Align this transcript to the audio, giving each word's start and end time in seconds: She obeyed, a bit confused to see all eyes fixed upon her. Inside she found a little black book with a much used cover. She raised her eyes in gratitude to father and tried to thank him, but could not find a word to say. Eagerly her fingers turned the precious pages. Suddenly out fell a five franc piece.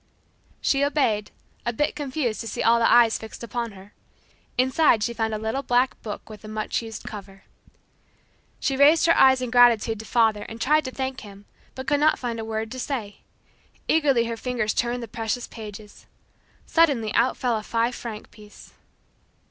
She 0.61 0.83
obeyed, 0.83 1.29
a 1.63 1.71
bit 1.71 1.95
confused 1.95 2.41
to 2.41 2.47
see 2.47 2.63
all 2.63 2.81
eyes 2.81 3.19
fixed 3.19 3.43
upon 3.43 3.73
her. 3.73 3.93
Inside 4.57 5.03
she 5.03 5.13
found 5.13 5.31
a 5.31 5.37
little 5.37 5.61
black 5.61 6.01
book 6.01 6.27
with 6.27 6.43
a 6.43 6.47
much 6.47 6.81
used 6.81 7.03
cover. 7.03 7.43
She 8.59 8.75
raised 8.75 9.05
her 9.05 9.15
eyes 9.15 9.43
in 9.43 9.51
gratitude 9.51 9.99
to 9.99 10.05
father 10.05 10.41
and 10.49 10.59
tried 10.59 10.85
to 10.85 10.91
thank 10.91 11.21
him, 11.21 11.45
but 11.75 11.85
could 11.85 11.99
not 11.99 12.17
find 12.17 12.39
a 12.39 12.43
word 12.43 12.71
to 12.71 12.79
say. 12.79 13.17
Eagerly 13.87 14.25
her 14.25 14.37
fingers 14.37 14.73
turned 14.73 15.03
the 15.03 15.07
precious 15.07 15.45
pages. 15.45 16.07
Suddenly 16.65 17.13
out 17.13 17.37
fell 17.37 17.55
a 17.55 17.61
five 17.61 17.93
franc 17.93 18.31
piece. 18.31 18.73